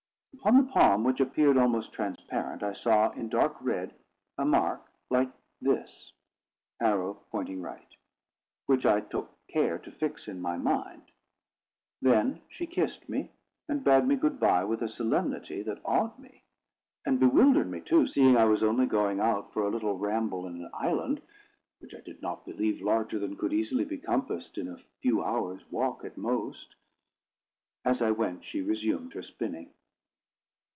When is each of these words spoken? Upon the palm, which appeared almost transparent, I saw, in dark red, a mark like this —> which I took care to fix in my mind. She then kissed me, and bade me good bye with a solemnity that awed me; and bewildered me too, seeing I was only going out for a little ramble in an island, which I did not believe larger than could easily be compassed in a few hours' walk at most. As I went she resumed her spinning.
Upon 0.43 0.55
the 0.57 0.71
palm, 0.71 1.03
which 1.03 1.19
appeared 1.19 1.55
almost 1.57 1.93
transparent, 1.93 2.63
I 2.63 2.73
saw, 2.73 3.11
in 3.11 3.29
dark 3.29 3.55
red, 3.61 3.93
a 4.39 4.45
mark 4.45 4.83
like 5.11 5.29
this 5.61 6.13
—> 6.47 6.81
which 8.65 8.85
I 8.87 9.01
took 9.01 9.31
care 9.47 9.77
to 9.77 9.91
fix 9.91 10.27
in 10.27 10.41
my 10.41 10.57
mind. 10.57 11.03
She 11.09 11.13
then 12.01 12.41
kissed 12.49 13.07
me, 13.07 13.29
and 13.69 13.83
bade 13.83 14.05
me 14.07 14.15
good 14.15 14.39
bye 14.39 14.63
with 14.63 14.81
a 14.81 14.89
solemnity 14.89 15.61
that 15.61 15.81
awed 15.85 16.17
me; 16.17 16.41
and 17.05 17.19
bewildered 17.19 17.69
me 17.69 17.79
too, 17.79 18.07
seeing 18.07 18.35
I 18.35 18.45
was 18.45 18.63
only 18.63 18.87
going 18.87 19.19
out 19.19 19.53
for 19.53 19.61
a 19.63 19.69
little 19.69 19.99
ramble 19.99 20.47
in 20.47 20.55
an 20.55 20.71
island, 20.73 21.21
which 21.77 21.93
I 21.93 21.99
did 21.99 22.19
not 22.23 22.45
believe 22.47 22.81
larger 22.81 23.19
than 23.19 23.35
could 23.37 23.53
easily 23.53 23.85
be 23.85 23.99
compassed 23.99 24.57
in 24.57 24.67
a 24.69 24.79
few 25.03 25.21
hours' 25.23 25.69
walk 25.69 26.03
at 26.03 26.17
most. 26.17 26.73
As 27.85 28.01
I 28.01 28.09
went 28.09 28.43
she 28.43 28.63
resumed 28.63 29.13
her 29.13 29.21
spinning. 29.21 29.69